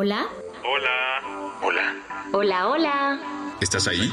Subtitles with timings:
[0.00, 0.28] Hola.
[0.62, 1.58] Hola.
[1.60, 1.94] Hola.
[2.32, 3.20] Hola, hola.
[3.60, 4.12] ¿Estás ahí?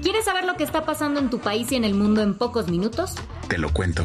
[0.00, 2.68] ¿Quieres saber lo que está pasando en tu país y en el mundo en pocos
[2.68, 3.16] minutos?
[3.48, 4.04] Te lo cuento.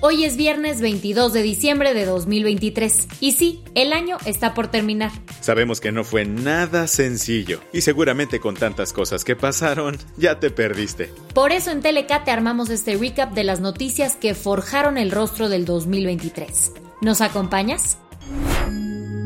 [0.00, 5.10] Hoy es viernes 22 de diciembre de 2023 y sí, el año está por terminar.
[5.40, 10.50] Sabemos que no fue nada sencillo y seguramente con tantas cosas que pasaron, ya te
[10.50, 11.10] perdiste.
[11.34, 15.48] Por eso en Telecat te armamos este recap de las noticias que forjaron el rostro
[15.48, 16.74] del 2023.
[17.00, 17.98] ¿Nos acompañas?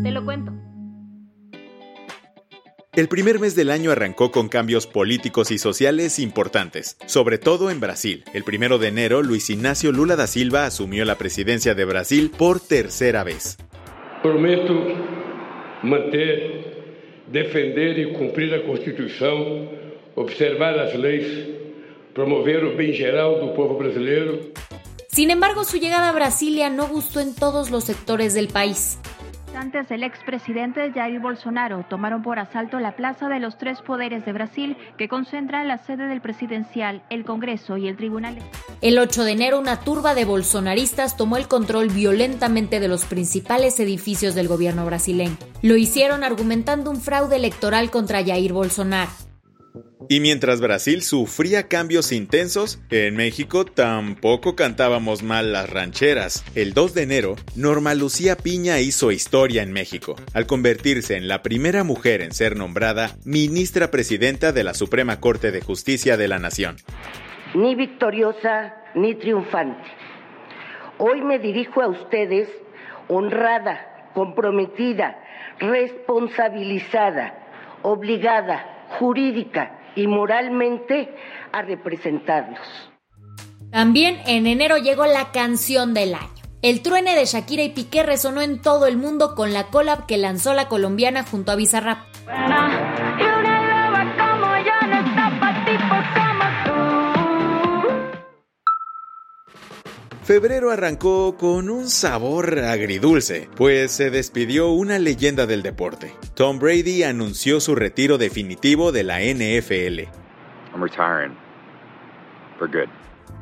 [0.02, 0.52] Te lo cuento.
[2.94, 7.80] El primer mes del año arrancó con cambios políticos y sociales importantes, sobre todo en
[7.80, 8.22] Brasil.
[8.34, 12.60] El primero de enero, Luis Ignacio Lula da Silva asumió la presidencia de Brasil por
[12.60, 13.56] tercera vez.
[14.22, 14.74] Prometo
[15.82, 19.70] manter, defender e cumprir a Constituição,
[20.14, 21.48] observar as leis,
[22.12, 24.52] promover o bem geral do povo brasileiro.
[25.08, 28.98] Sin embargo, su llegada a Brasilia no gustó en todos los sectores del país.
[29.54, 34.32] Antes el expresidente Jair Bolsonaro tomaron por asalto la Plaza de los Tres Poderes de
[34.32, 38.38] Brasil, que concentra la sede del presidencial, el Congreso y el Tribunal.
[38.80, 43.78] El 8 de enero, una turba de bolsonaristas tomó el control violentamente de los principales
[43.78, 45.36] edificios del gobierno brasileño.
[45.60, 49.10] Lo hicieron argumentando un fraude electoral contra Jair Bolsonaro.
[50.12, 56.44] Y mientras Brasil sufría cambios intensos, en México tampoco cantábamos mal las rancheras.
[56.54, 61.40] El 2 de enero, Norma Lucía Piña hizo historia en México, al convertirse en la
[61.40, 66.38] primera mujer en ser nombrada ministra presidenta de la Suprema Corte de Justicia de la
[66.38, 66.76] Nación.
[67.54, 69.82] Ni victoriosa ni triunfante.
[70.98, 72.50] Hoy me dirijo a ustedes
[73.08, 75.18] honrada, comprometida,
[75.58, 77.32] responsabilizada,
[77.80, 81.14] obligada, jurídica y moralmente
[81.52, 82.60] a representarlos.
[83.70, 86.28] También en enero llegó la canción del año.
[86.62, 90.16] El truene de Shakira y Piqué resonó en todo el mundo con la collab que
[90.16, 91.98] lanzó la colombiana junto a Bizarrap.
[100.24, 106.14] Febrero arrancó con un sabor agridulce, pues se despidió una leyenda del deporte.
[106.34, 110.08] Tom Brady anunció su retiro definitivo de la NFL.
[110.72, 111.36] I'm retiring.
[112.56, 112.88] For good.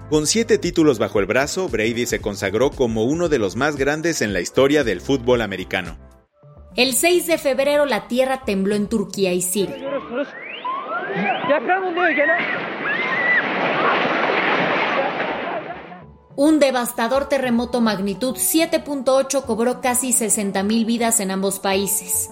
[0.08, 4.22] Con siete títulos bajo el brazo, Brady se consagró como uno de los más grandes
[4.22, 5.98] en la historia del fútbol americano.
[6.76, 9.76] El 6 de febrero la tierra tembló en Turquía y Siria.
[16.50, 22.28] Un devastador terremoto magnitud 7.8 cobró casi 60.000 vidas en ambos países.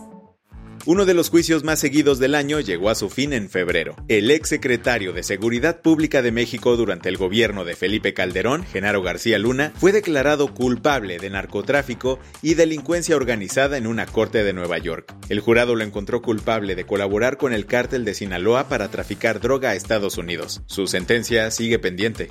[0.86, 3.94] Uno de los juicios más seguidos del año llegó a su fin en febrero.
[4.08, 9.02] El ex secretario de Seguridad Pública de México durante el gobierno de Felipe Calderón, Genaro
[9.02, 14.78] García Luna, fue declarado culpable de narcotráfico y delincuencia organizada en una corte de Nueva
[14.78, 15.14] York.
[15.28, 19.70] El jurado lo encontró culpable de colaborar con el cártel de Sinaloa para traficar droga
[19.70, 20.62] a Estados Unidos.
[20.66, 22.30] Su sentencia sigue pendiente.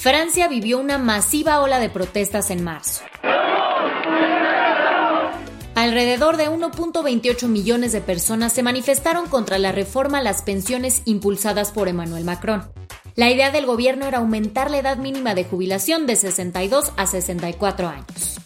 [0.00, 3.02] Francia vivió una masiva ola de protestas en marzo.
[5.74, 11.70] Alrededor de 1.28 millones de personas se manifestaron contra la reforma a las pensiones impulsadas
[11.70, 12.62] por Emmanuel Macron.
[13.14, 17.86] La idea del gobierno era aumentar la edad mínima de jubilación de 62 a 64
[17.86, 18.40] años.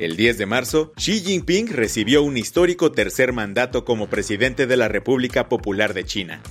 [0.00, 4.88] El 10 de marzo, Xi Jinping recibió un histórico tercer mandato como presidente de la
[4.88, 6.42] República Popular de China.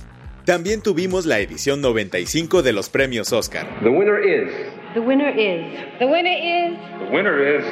[0.48, 3.66] También tuvimos la edición 95 de los premios Oscar.
[3.82, 4.50] The winner is.
[4.94, 5.98] The winner is.
[5.98, 6.78] The winner is.
[7.00, 7.64] The winner is.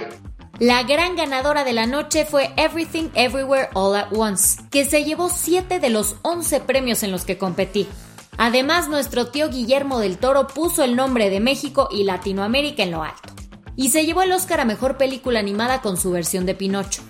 [0.59, 5.31] La gran ganadora de la noche fue Everything Everywhere All at Once, que se llevó
[5.31, 7.89] 7 de los 11 premios en los que competí.
[8.37, 13.03] Además, nuestro tío Guillermo del Toro puso el nombre de México y Latinoamérica en lo
[13.03, 13.33] alto.
[13.75, 17.01] Y se llevó el Oscar a Mejor Película Animada con su versión de Pinocho.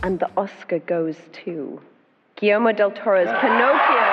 [0.00, 1.80] And the Oscar goes to
[2.40, 4.07] Guillermo del Toro's Pinocchio.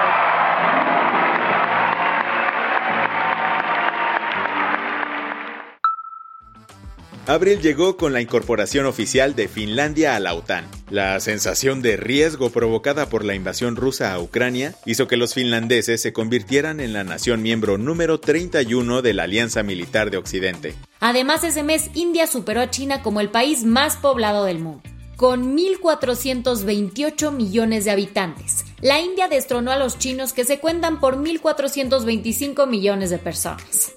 [7.27, 10.63] Abril llegó con la incorporación oficial de Finlandia a la OTAN.
[10.91, 16.03] La sensación de riesgo provocada por la invasión rusa a Ucrania hizo que los finlandeses
[16.03, 20.75] se convirtieran en la nación miembro número 31 de la Alianza Militar de Occidente.
[20.99, 24.83] Además, ese mes India superó a China como el país más poblado del mundo,
[25.15, 28.65] con 1.428 millones de habitantes.
[28.81, 33.95] La India destronó a los chinos que se cuentan por 1.425 millones de personas.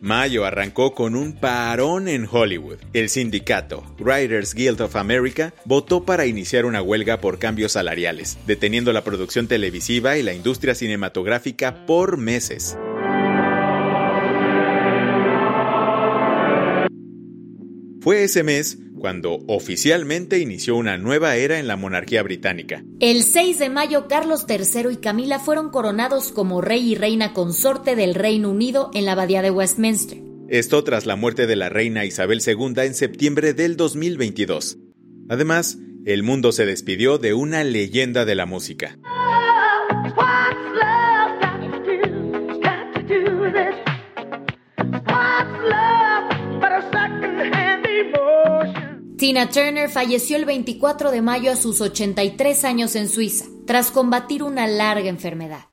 [0.00, 2.78] Mayo arrancó con un parón en Hollywood.
[2.92, 8.92] El sindicato Writers Guild of America votó para iniciar una huelga por cambios salariales, deteniendo
[8.92, 12.76] la producción televisiva y la industria cinematográfica por meses.
[18.00, 22.84] Fue ese mes cuando oficialmente inició una nueva era en la monarquía británica.
[23.00, 27.96] El 6 de mayo, Carlos III y Camila fueron coronados como rey y reina consorte
[27.96, 30.18] del Reino Unido en la abadía de Westminster.
[30.48, 34.78] Esto tras la muerte de la reina Isabel II en septiembre del 2022.
[35.28, 38.96] Además, el mundo se despidió de una leyenda de la música.
[49.26, 54.44] Tina Turner falleció el 24 de mayo a sus 83 años en Suiza, tras combatir
[54.44, 55.64] una larga enfermedad.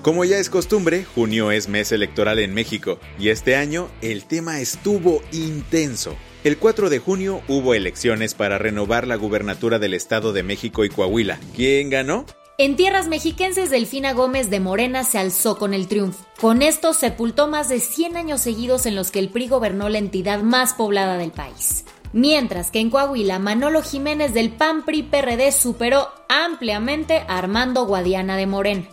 [0.00, 4.58] Como ya es costumbre, junio es mes electoral en México y este año el tema
[4.58, 6.16] estuvo intenso.
[6.44, 10.88] El 4 de junio hubo elecciones para renovar la gubernatura del Estado de México y
[10.88, 11.38] Coahuila.
[11.54, 12.24] ¿Quién ganó?
[12.60, 16.24] En tierras mexiquenses, Delfina Gómez de Morena se alzó con el triunfo.
[16.40, 19.98] Con esto sepultó más de 100 años seguidos en los que el PRI gobernó la
[19.98, 21.84] entidad más poblada del país.
[22.12, 28.36] Mientras que en Coahuila, Manolo Jiménez del PAN PRI PRD superó ampliamente a Armando Guadiana
[28.36, 28.88] de Morena.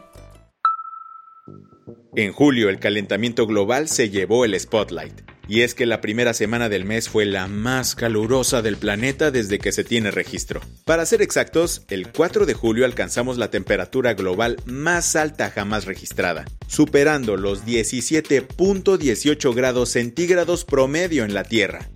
[2.17, 5.21] En julio, el calentamiento global se llevó el spotlight.
[5.47, 9.59] Y es que la primera semana del mes fue la más calurosa del planeta desde
[9.59, 10.61] que se tiene registro.
[10.85, 16.45] Para ser exactos, el 4 de julio alcanzamos la temperatura global más alta jamás registrada,
[16.67, 21.89] superando los 17.18 grados centígrados promedio en la Tierra.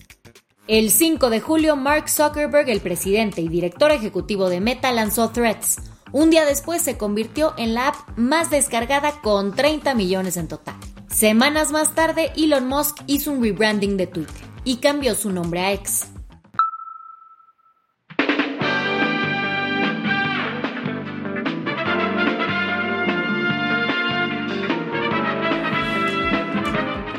[0.70, 5.78] El 5 de julio, Mark Zuckerberg, el presidente y director ejecutivo de Meta, lanzó Threads.
[6.12, 10.76] Un día después se convirtió en la app más descargada con 30 millones en total.
[11.08, 15.74] Semanas más tarde, Elon Musk hizo un rebranding de Twitter y cambió su nombre a
[15.74, 16.06] X.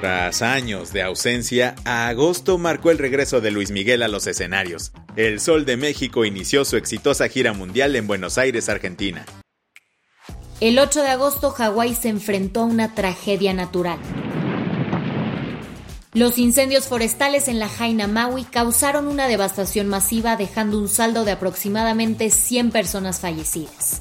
[0.00, 4.93] Tras años de ausencia, agosto marcó el regreso de Luis Miguel a los escenarios.
[5.14, 9.26] El Sol de México inició su exitosa gira mundial en Buenos Aires, Argentina.
[10.58, 13.99] El 8 de agosto, Hawái se enfrentó a una tragedia natural.
[16.14, 21.32] Los incendios forestales en la Jaina Maui causaron una devastación masiva, dejando un saldo de
[21.32, 24.00] aproximadamente 100 personas fallecidas.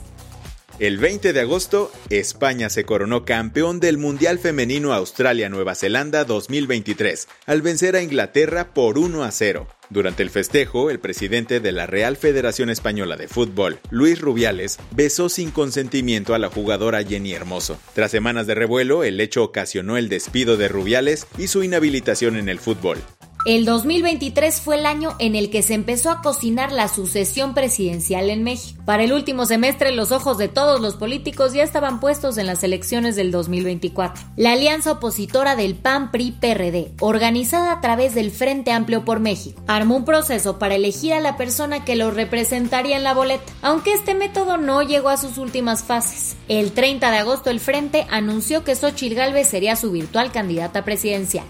[0.80, 7.62] El 20 de agosto, España se coronó campeón del Mundial Femenino Australia-Nueva Zelanda 2023, al
[7.62, 9.68] vencer a Inglaterra por 1 a 0.
[9.89, 15.27] Durante el festejo, el presidente de la Real Federación Española de Fútbol, Luis Rubiales, besó
[15.27, 17.77] sin consentimiento a la jugadora Jenny Hermoso.
[17.94, 22.48] Tras semanas de revuelo, el hecho ocasionó el despido de Rubiales y su inhabilitación en
[22.48, 23.00] el fútbol.
[23.46, 28.29] El 2023 fue el año en el que se empezó a cocinar la sucesión presidencial
[28.29, 28.84] en México.
[28.84, 32.65] Para el último semestre los ojos de todos los políticos ya estaban puestos en las
[32.65, 34.22] elecciones del 2024.
[34.36, 40.03] La alianza opositora del PAN-PRI-PRD, organizada a través del Frente Amplio por México, armó un
[40.03, 44.58] proceso para elegir a la persona que lo representaría en la boleta, aunque este método
[44.58, 46.36] no llegó a sus últimas fases.
[46.50, 51.46] El 30 de agosto el Frente anunció que Xochitl Gálvez sería su virtual candidata presidencial.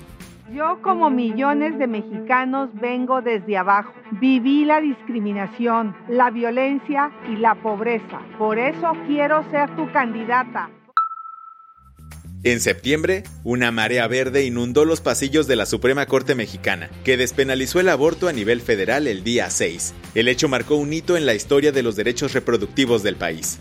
[0.53, 3.94] Yo como millones de mexicanos vengo desde abajo.
[4.20, 8.20] Viví la discriminación, la violencia y la pobreza.
[8.38, 10.70] Por eso quiero ser tu candidata.
[12.44, 17.82] En septiembre, una marea verde inundó los pasillos de la Suprema Corte Mexicana, que despenalizó
[17.82, 19.94] el aborto a nivel federal el día 6.
[20.15, 23.60] El hecho marcó un hito en la historia de los derechos reproductivos del país.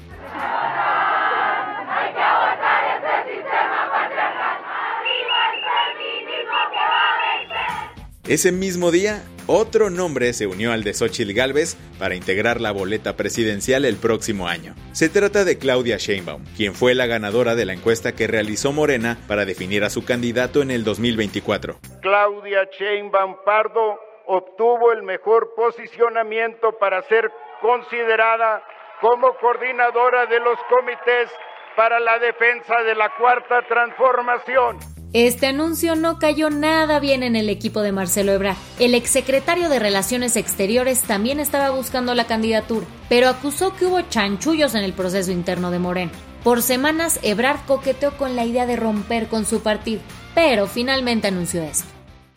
[8.29, 13.17] Ese mismo día, otro nombre se unió al de Xochitl Gálvez para integrar la boleta
[13.17, 14.75] presidencial el próximo año.
[14.93, 19.17] Se trata de Claudia Sheinbaum, quien fue la ganadora de la encuesta que realizó Morena
[19.27, 21.77] para definir a su candidato en el 2024.
[22.03, 27.31] Claudia Sheinbaum Pardo obtuvo el mejor posicionamiento para ser
[27.63, 28.63] considerada
[29.01, 31.31] como coordinadora de los comités
[31.75, 34.77] para la defensa de la cuarta transformación.
[35.15, 38.59] Este anuncio no cayó nada bien en el equipo de Marcelo Ebrard.
[38.79, 44.75] El exsecretario de Relaciones Exteriores también estaba buscando la candidatura, pero acusó que hubo chanchullos
[44.75, 46.13] en el proceso interno de Moreno.
[46.45, 50.03] Por semanas, Ebrard coqueteó con la idea de romper con su partido,
[50.35, 51.89] pero finalmente anunció esto.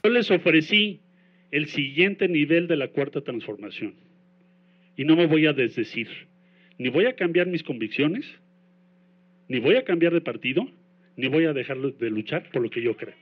[0.06, 1.02] Yo les ofrecí
[1.52, 3.96] el siguiente nivel de la cuarta transformación
[4.96, 6.08] y no me voy a desdecir.
[6.78, 8.26] Ni voy a cambiar mis convicciones,
[9.50, 10.66] ni voy a cambiar de partido,
[11.18, 13.16] ni voy a dejar de luchar por lo que yo creo.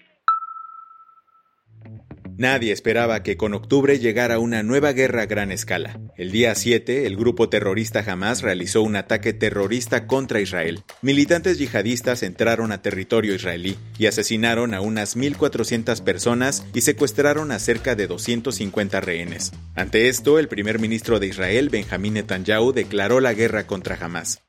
[2.40, 6.00] Nadie esperaba que con octubre llegara una nueva guerra a gran escala.
[6.16, 10.86] El día 7, el grupo terrorista Hamas realizó un ataque terrorista contra Israel.
[11.02, 17.60] Militantes yihadistas entraron a territorio israelí y asesinaron a unas 1.400 personas y secuestraron a
[17.60, 19.52] cerca de 250 rehenes.
[19.76, 24.42] Ante esto, el primer ministro de Israel, Benjamín Netanyahu, declaró la guerra contra Hamas.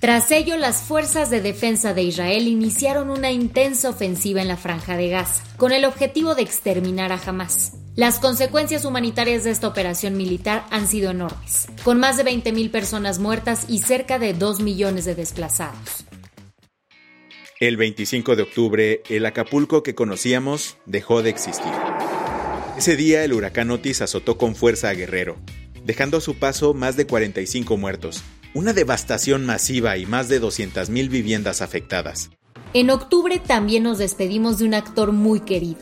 [0.00, 4.96] Tras ello, las fuerzas de defensa de Israel iniciaron una intensa ofensiva en la franja
[4.96, 7.78] de Gaza, con el objetivo de exterminar a Hamas.
[7.94, 13.18] Las consecuencias humanitarias de esta operación militar han sido enormes, con más de 20.000 personas
[13.18, 16.04] muertas y cerca de 2 millones de desplazados.
[17.60, 21.70] El 25 de octubre, el Acapulco que conocíamos dejó de existir.
[22.76, 25.36] Ese día, el huracán Otis azotó con fuerza a Guerrero,
[25.84, 28.22] dejando a su paso más de 45 muertos,
[28.54, 32.30] una devastación masiva y más de 200.000 viviendas afectadas.
[32.74, 35.80] En octubre también nos despedimos de un actor muy querido.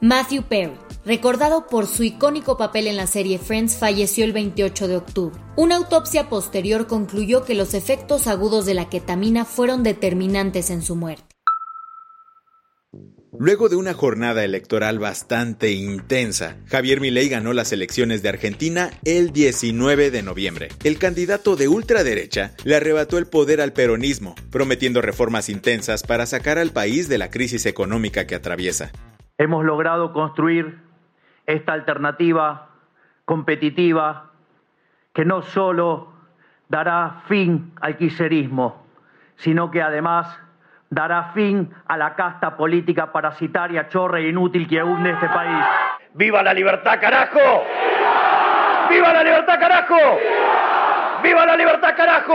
[0.00, 4.96] Matthew Perry, recordado por su icónico papel en la serie Friends, falleció el 28 de
[4.96, 5.40] octubre.
[5.56, 10.94] Una autopsia posterior concluyó que los efectos agudos de la ketamina fueron determinantes en su
[10.94, 11.27] muerte.
[13.40, 19.32] Luego de una jornada electoral bastante intensa, Javier Milei ganó las elecciones de Argentina el
[19.32, 20.70] 19 de noviembre.
[20.82, 26.58] El candidato de ultraderecha le arrebató el poder al peronismo, prometiendo reformas intensas para sacar
[26.58, 28.90] al país de la crisis económica que atraviesa.
[29.38, 30.80] Hemos logrado construir
[31.46, 32.70] esta alternativa
[33.24, 34.32] competitiva
[35.14, 36.12] que no solo
[36.68, 38.84] dará fin al quiserismo,
[39.36, 40.26] sino que además
[40.90, 45.64] dará fin a la casta política parasitaria, chorra e inútil que hunde este país.
[46.14, 47.38] ¡Viva la libertad, carajo!
[48.90, 49.96] ¡Viva la libertad, carajo!
[51.22, 52.34] ¡Viva la libertad, carajo!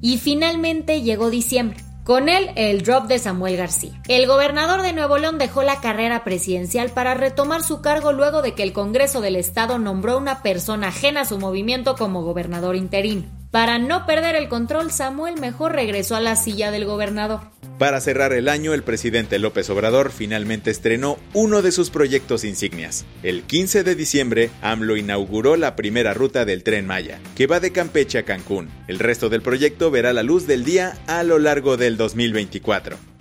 [0.00, 1.78] Y finalmente llegó diciembre.
[2.04, 3.92] Con él, el drop de Samuel García.
[4.08, 8.54] El gobernador de Nuevo León dejó la carrera presidencial para retomar su cargo luego de
[8.54, 13.41] que el Congreso del Estado nombró una persona ajena a su movimiento como gobernador interino.
[13.52, 17.40] Para no perder el control, Samuel mejor regresó a la silla del gobernador.
[17.78, 23.04] Para cerrar el año, el presidente López Obrador finalmente estrenó uno de sus proyectos insignias.
[23.22, 27.72] El 15 de diciembre, AMLO inauguró la primera ruta del tren Maya, que va de
[27.72, 28.70] Campeche a Cancún.
[28.88, 33.11] El resto del proyecto verá la luz del día a lo largo del 2024.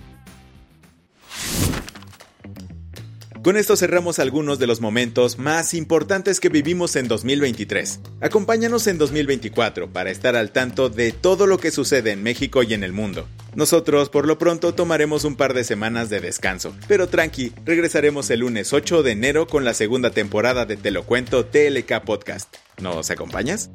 [3.43, 8.00] Con esto cerramos algunos de los momentos más importantes que vivimos en 2023.
[8.21, 12.75] Acompáñanos en 2024 para estar al tanto de todo lo que sucede en México y
[12.75, 13.27] en el mundo.
[13.55, 18.41] Nosotros por lo pronto tomaremos un par de semanas de descanso, pero tranqui, regresaremos el
[18.41, 22.57] lunes 8 de enero con la segunda temporada de Te lo cuento TLK Podcast.
[22.79, 23.71] ¿Nos acompañas?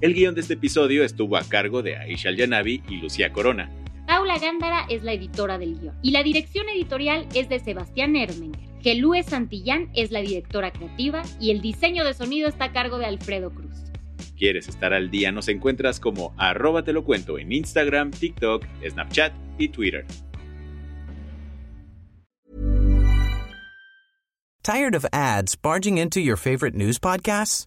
[0.00, 3.85] El guion de este episodio estuvo a cargo de Aisha Yanavi y Lucía Corona.
[4.06, 8.60] Paula Gándara es la editora del guion y la dirección editorial es de Sebastián Ermenger.
[8.80, 13.06] Gelúe Santillán es la directora creativa y el diseño de sonido está a cargo de
[13.06, 13.74] Alfredo Cruz.
[14.36, 15.32] ¿Quieres estar al día?
[15.32, 20.06] Nos encuentras como arroba te lo cuento en Instagram, TikTok, Snapchat y Twitter.
[24.62, 27.66] ¿Tired of ads barging into your favorite news podcasts?